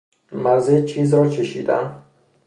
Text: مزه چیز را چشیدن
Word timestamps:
مزه 0.31 0.83
چیز 0.85 1.13
را 1.13 1.29
چشیدن 1.29 2.01